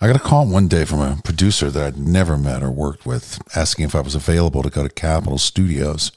[0.00, 3.04] I got a call one day from a producer that I'd never met or worked
[3.04, 6.12] with, asking if I was available to go to Capitol Studios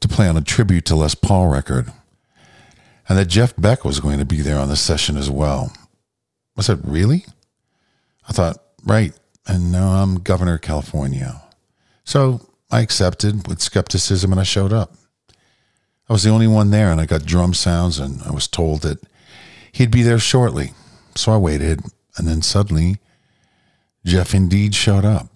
[0.00, 1.92] to play on a tribute to Les Paul record,
[3.08, 5.72] and that Jeff Beck was going to be there on the session as well.
[6.56, 7.24] I said, Really?
[8.28, 9.12] I thought, Right.
[9.46, 11.40] And now I'm governor of California.
[12.04, 14.94] So I accepted with skepticism and I showed up.
[16.08, 18.82] I was the only one there, and I got drum sounds, and I was told
[18.82, 18.98] that
[19.70, 20.72] he'd be there shortly.
[21.14, 21.80] So I waited
[22.16, 22.98] and then suddenly,
[24.04, 25.28] Jeff indeed showed up.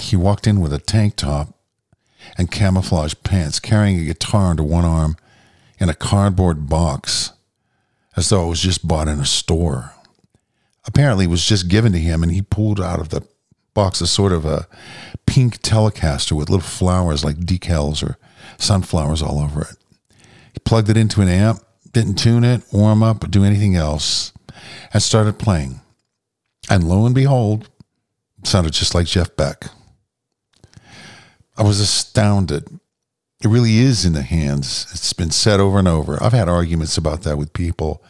[0.00, 1.54] He walked in with a tank top
[2.36, 5.16] and camouflage pants, carrying a guitar under one arm
[5.78, 7.32] in a cardboard box,
[8.16, 9.92] as though it was just bought in a store.
[10.86, 13.26] Apparently, it was just given to him, and he pulled out of the
[13.72, 14.66] box a sort of a
[15.26, 18.16] pink Telecaster with little flowers like decals or
[18.58, 19.76] sunflowers all over it.
[20.52, 21.60] He plugged it into an amp,
[21.92, 24.32] didn't tune it, warm up, or do anything else,
[24.92, 25.80] and started playing.
[26.70, 27.68] And lo and behold,
[28.42, 29.66] sounded just like Jeff Beck.
[31.56, 32.68] I was astounded.
[33.42, 34.86] It really is in the hands.
[34.92, 36.22] It's been said over and over.
[36.22, 38.02] I've had arguments about that with people,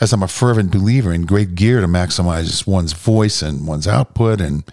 [0.00, 4.40] as I'm a fervent believer in great gear to maximize one's voice and one's output
[4.40, 4.64] and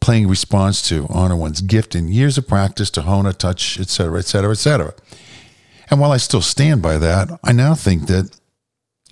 [0.00, 4.18] playing response to honor one's gift and years of practice to hone a touch, etc.,
[4.18, 4.94] etc., etc.
[5.90, 8.39] And while I still stand by that, I now think that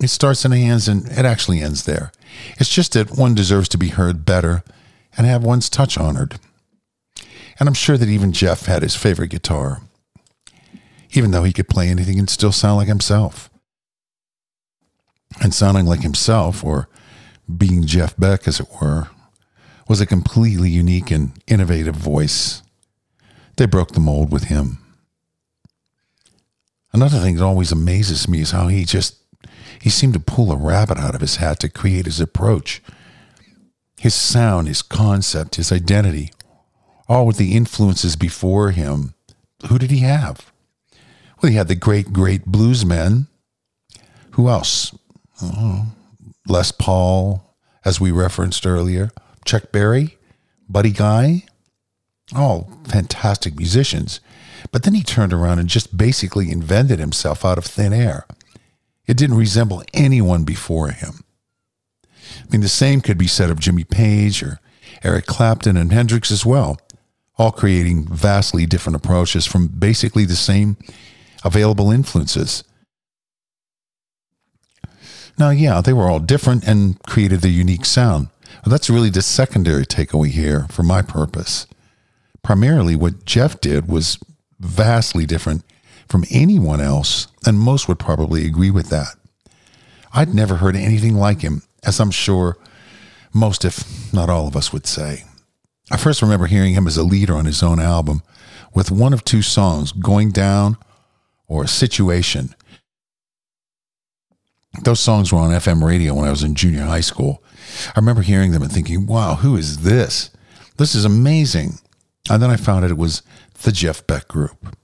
[0.01, 2.11] it starts in the hands and it actually ends there.
[2.57, 4.63] It's just that one deserves to be heard better
[5.17, 6.39] and have one's touch honored.
[7.59, 9.81] And I'm sure that even Jeff had his favorite guitar,
[11.11, 13.49] even though he could play anything and still sound like himself.
[15.41, 16.87] And sounding like himself, or
[17.57, 19.09] being Jeff Beck, as it were,
[19.87, 22.63] was a completely unique and innovative voice.
[23.57, 24.79] They broke the mold with him.
[26.93, 29.18] Another thing that always amazes me is how he just
[29.81, 32.81] he seemed to pull a rabbit out of his hat to create his approach.
[33.97, 36.31] His sound, his concept, his identity,
[37.07, 39.13] all with the influences before him.
[39.67, 40.51] Who did he have?
[41.41, 43.27] Well, he had the great, great bluesmen.
[44.31, 44.95] Who else?
[45.41, 45.87] Oh,
[46.47, 49.11] Les Paul, as we referenced earlier,
[49.45, 50.17] Chuck Berry,
[50.67, 51.43] Buddy Guy.
[52.35, 54.19] All fantastic musicians.
[54.71, 58.25] But then he turned around and just basically invented himself out of thin air.
[59.09, 61.23] It didn't resemble anyone before him.
[62.13, 64.59] I mean, the same could be said of Jimmy Page or
[65.03, 66.79] Eric Clapton and Hendrix as well,
[67.35, 70.77] all creating vastly different approaches from basically the same
[71.43, 72.63] available influences.
[75.39, 78.27] Now, yeah, they were all different and created their unique sound.
[78.63, 81.65] That's really the secondary takeaway here for my purpose.
[82.43, 84.19] Primarily, what Jeff did was
[84.59, 85.63] vastly different
[86.09, 89.15] from anyone else, and most would probably agree with that.
[90.11, 92.57] I'd never heard anything like him, as I'm sure
[93.33, 95.23] most, if not all of us, would say.
[95.91, 98.23] I first remember hearing him as a leader on his own album
[98.73, 100.77] with one of two songs, Going Down
[101.47, 102.55] or Situation.
[104.83, 107.43] Those songs were on FM radio when I was in junior high school.
[107.87, 110.29] I remember hearing them and thinking, wow, who is this?
[110.77, 111.79] This is amazing.
[112.29, 113.23] And then I found out it was
[113.63, 114.75] the Jeff Beck Group.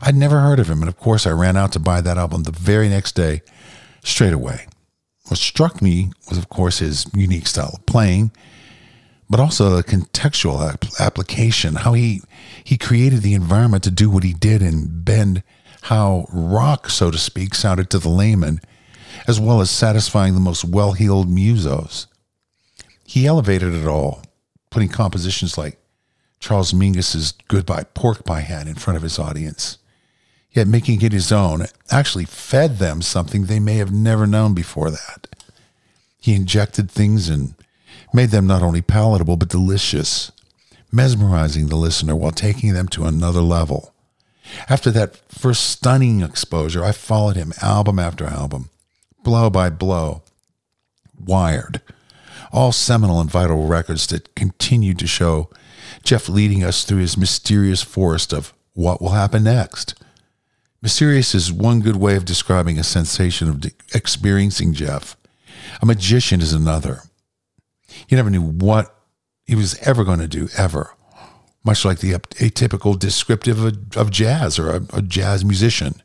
[0.00, 2.44] I'd never heard of him, and of course, I ran out to buy that album
[2.44, 3.42] the very next day,
[4.04, 4.66] straight away.
[5.26, 8.30] What struck me was, of course, his unique style of playing,
[9.28, 12.22] but also the contextual ap- application, how he
[12.64, 15.42] he created the environment to do what he did and bend
[15.82, 18.60] how rock, so to speak, sounded to the layman,
[19.26, 22.06] as well as satisfying the most well-heeled musos.
[23.04, 24.22] He elevated it all,
[24.70, 25.78] putting compositions like
[26.40, 29.78] Charles Mingus's Goodbye Pork Pie Hat in front of his audience
[30.52, 34.90] yet making it his own, actually fed them something they may have never known before
[34.90, 35.26] that.
[36.18, 37.54] He injected things and
[38.12, 40.32] made them not only palatable but delicious,
[40.90, 43.94] mesmerizing the listener while taking them to another level.
[44.68, 48.70] After that first stunning exposure, I followed him album after album,
[49.22, 50.22] blow by blow.
[51.18, 51.82] Wired,
[52.52, 55.50] all seminal and vital records that continued to show
[56.04, 59.94] Jeff leading us through his mysterious forest of what will happen next
[60.80, 63.64] Mysterious is one good way of describing a sensation of
[63.94, 65.16] experiencing Jeff.
[65.82, 67.02] A magician is another.
[68.06, 68.94] He never knew what
[69.44, 70.94] he was ever going to do, ever.
[71.64, 76.00] Much like the atypical descriptive of, of jazz or a, a jazz musician.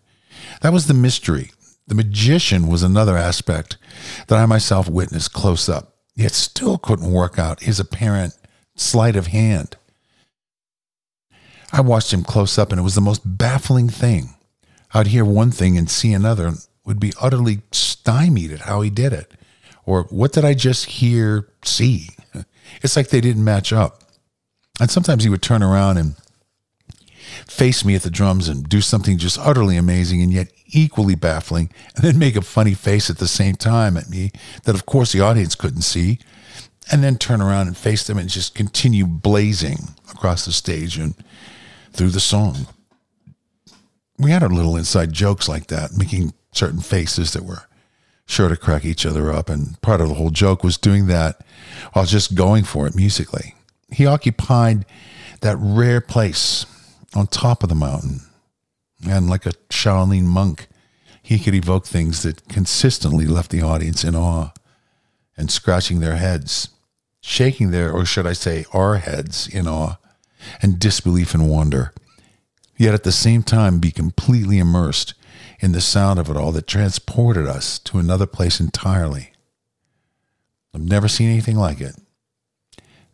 [0.61, 1.51] That was the mystery.
[1.87, 3.77] The magician was another aspect
[4.27, 8.35] that I myself witnessed close up, yet still couldn't work out his apparent
[8.75, 9.75] sleight of hand.
[11.71, 14.33] I watched him close up, and it was the most baffling thing.
[14.93, 18.89] I'd hear one thing and see another and would be utterly stymied at how he
[18.89, 19.33] did it
[19.85, 22.09] Or what did I just hear, see?
[22.81, 24.03] It's like they didn't match up.
[24.79, 26.15] And sometimes he would turn around and
[27.47, 31.69] face me at the drums and do something just utterly amazing and yet equally baffling,
[31.95, 34.31] and then make a funny face at the same time at me
[34.63, 36.17] that, of course, the audience couldn't see,
[36.91, 39.77] and then turn around and face them and just continue blazing
[40.11, 41.13] across the stage and
[41.91, 42.67] through the song.
[44.17, 47.63] We had our little inside jokes like that, making certain faces that were
[48.25, 49.49] sure to crack each other up.
[49.49, 51.41] And part of the whole joke was doing that
[51.93, 53.55] while just going for it musically.
[53.91, 54.85] He occupied
[55.41, 56.65] that rare place
[57.15, 58.21] on top of the mountain.
[59.07, 60.67] And like a Shaolin monk,
[61.21, 64.51] he could evoke things that consistently left the audience in awe
[65.35, 66.69] and scratching their heads,
[67.21, 69.95] shaking their, or should I say, our heads in awe
[70.61, 71.93] and disbelief and wonder.
[72.77, 75.13] Yet at the same time, be completely immersed
[75.59, 79.31] in the sound of it all that transported us to another place entirely.
[80.73, 81.95] I've never seen anything like it,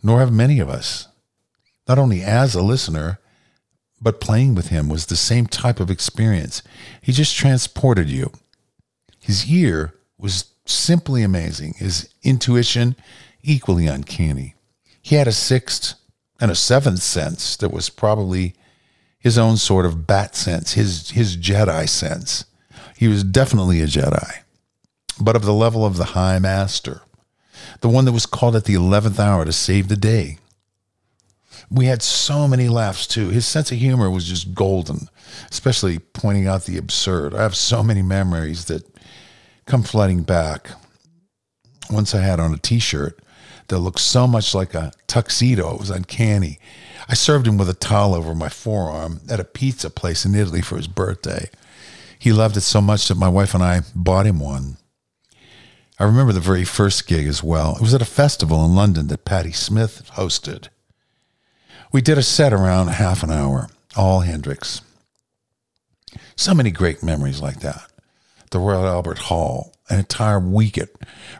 [0.02, 1.08] nor have many of us.
[1.88, 3.20] Not only as a listener,
[4.02, 6.64] but playing with him was the same type of experience.
[7.02, 8.32] He just transported you.
[9.20, 12.96] His ear was simply amazing, his intuition
[13.42, 14.56] equally uncanny.
[15.02, 15.96] He had a sixth
[16.40, 18.56] and a seventh sense that was probably
[19.19, 22.45] his own sort of bat sense, his his Jedi sense.
[22.98, 24.39] He was definitely a Jedi,
[25.19, 27.01] but of the level of the High Master,
[27.81, 30.38] the one that was called at the eleventh hour to save the day.
[31.71, 33.30] We had so many laughs too.
[33.30, 35.07] His sense of humor was just golden,
[35.51, 37.36] especially pointing out the absurd.
[37.36, 38.83] I have so many memories that
[39.65, 40.72] come flooding back.
[41.89, 43.19] Once I had on a T-shirt
[43.68, 46.59] that looked so much like a tuxedo, it was uncanny.
[47.07, 50.62] I served him with a towel over my forearm at a pizza place in Italy
[50.62, 51.50] for his birthday.
[52.19, 54.77] He loved it so much that my wife and I bought him one.
[55.97, 57.75] I remember the very first gig as well.
[57.75, 60.69] It was at a festival in London that Patti Smith hosted.
[61.91, 64.81] We did a set around half an hour, all Hendrix.
[66.36, 67.91] So many great memories like that.
[68.51, 70.89] The Royal Albert Hall, an entire week at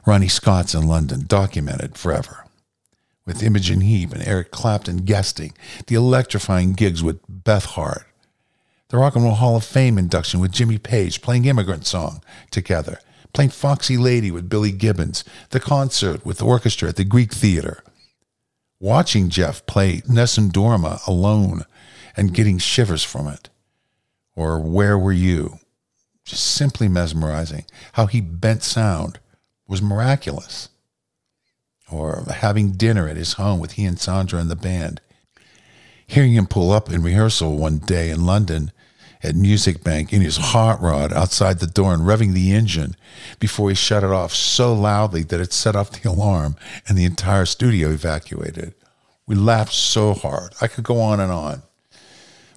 [0.06, 2.46] Ronnie Scott's in London, documented forever
[3.30, 5.54] with Imogen Heap and Eric Clapton guesting,
[5.86, 8.08] the electrifying gigs with Beth Hart,
[8.88, 13.00] the Rock and Roll Hall of Fame induction with Jimmy Page playing Immigrant Song together,
[13.32, 17.84] playing Foxy Lady with Billy Gibbons, the concert with the orchestra at the Greek Theater,
[18.80, 21.66] watching Jeff play Nessun Dorma alone
[22.18, 23.50] and getting shivers from it,
[24.36, 25.60] or Where Were You?
[26.30, 27.66] Just simply mesmerizing.
[27.94, 29.20] How he bent sound
[29.68, 30.70] was miraculous
[31.92, 35.02] or having dinner at his home with he and Sandra and the band.
[36.06, 38.72] Hearing him pull up in rehearsal one day in London
[39.24, 42.96] at Music Bank in his hot rod outside the door and revving the engine
[43.40, 46.56] before he shut it off so loudly that it set off the alarm
[46.88, 48.76] and the entire studio evacuated.
[49.26, 50.54] We laughed so hard.
[50.62, 51.64] I could go on and on.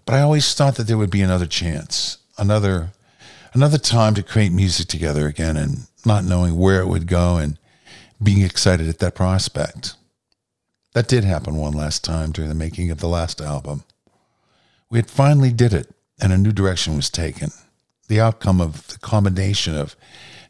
[0.05, 2.91] But I always thought that there would be another chance, another
[3.53, 7.59] another time to create music together again and not knowing where it would go and
[8.23, 9.95] being excited at that prospect.
[10.95, 13.85] That did happen one last time during the making of the last album.
[14.91, 15.89] We had finally did it,
[16.21, 17.51] and a new direction was taken.
[18.09, 19.97] The outcome of the combination of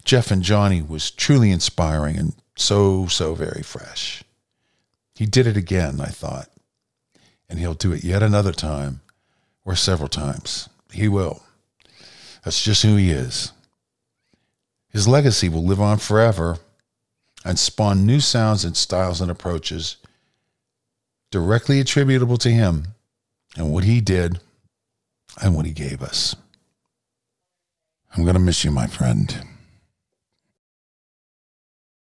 [0.04, 4.24] Jeff and Johnny was truly inspiring and so, so very fresh.
[5.14, 6.48] He did it again, I thought,
[7.48, 9.00] and he'll do it yet another time
[9.64, 10.68] or several times.
[10.92, 11.42] He will.
[12.44, 13.52] That's just who he is.
[14.88, 16.58] His legacy will live on forever
[17.44, 19.96] and spawn new sounds and styles and approaches
[21.30, 22.88] directly attributable to him
[23.56, 24.40] and what he did
[25.40, 26.36] and what he gave us.
[28.14, 29.51] I'm going to miss you, my friend.